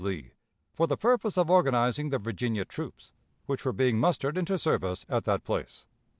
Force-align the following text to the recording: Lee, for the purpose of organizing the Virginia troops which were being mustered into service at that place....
Lee, 0.03 0.31
for 0.73 0.87
the 0.87 0.97
purpose 0.97 1.37
of 1.37 1.47
organizing 1.47 2.09
the 2.09 2.17
Virginia 2.17 2.65
troops 2.65 3.11
which 3.45 3.63
were 3.63 3.71
being 3.71 3.99
mustered 3.99 4.35
into 4.35 4.57
service 4.57 5.05
at 5.07 5.25
that 5.25 5.43
place.... 5.43 5.85